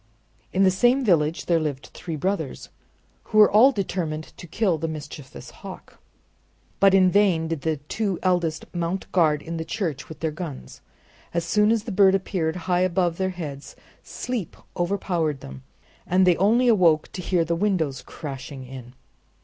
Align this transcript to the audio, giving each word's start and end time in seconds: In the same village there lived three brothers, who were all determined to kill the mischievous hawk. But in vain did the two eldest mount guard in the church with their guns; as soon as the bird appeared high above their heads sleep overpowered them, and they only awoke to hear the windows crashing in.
In 0.51 0.63
the 0.63 0.71
same 0.71 1.05
village 1.05 1.45
there 1.45 1.59
lived 1.59 1.91
three 1.93 2.15
brothers, 2.15 2.69
who 3.25 3.37
were 3.37 3.51
all 3.51 3.71
determined 3.71 4.33
to 4.37 4.47
kill 4.47 4.79
the 4.79 4.87
mischievous 4.87 5.51
hawk. 5.61 5.99
But 6.79 6.95
in 6.95 7.11
vain 7.11 7.47
did 7.47 7.61
the 7.61 7.77
two 7.77 8.17
eldest 8.23 8.65
mount 8.73 9.11
guard 9.11 9.43
in 9.43 9.57
the 9.57 9.63
church 9.63 10.09
with 10.09 10.21
their 10.21 10.31
guns; 10.31 10.81
as 11.35 11.45
soon 11.45 11.71
as 11.71 11.83
the 11.83 11.91
bird 11.91 12.15
appeared 12.15 12.55
high 12.65 12.81
above 12.81 13.17
their 13.17 13.29
heads 13.29 13.75
sleep 14.01 14.57
overpowered 14.75 15.41
them, 15.41 15.61
and 16.07 16.25
they 16.25 16.35
only 16.37 16.67
awoke 16.67 17.11
to 17.11 17.21
hear 17.21 17.45
the 17.45 17.55
windows 17.55 18.01
crashing 18.01 18.65
in. 18.65 18.95